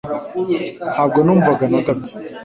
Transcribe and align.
Ntabwo 0.91 1.17
namwumvaga 1.19 1.65
na 1.71 1.79
gato 1.85 2.11